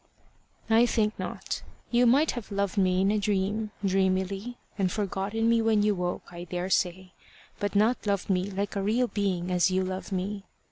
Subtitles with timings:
[0.67, 1.61] "I think not.
[1.91, 6.29] You might have loved me in a dream, dreamily, and forgotten me when you woke,
[6.33, 7.11] I daresay,
[7.59, 10.43] but not loved me like a real being as you love me.